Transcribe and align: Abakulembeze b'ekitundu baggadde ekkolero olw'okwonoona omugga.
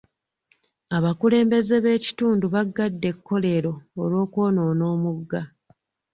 Abakulembeze 0.97 1.75
b'ekitundu 1.83 2.45
baggadde 2.53 3.07
ekkolero 3.13 3.73
olw'okwonoona 4.01 4.83
omugga. 4.93 5.41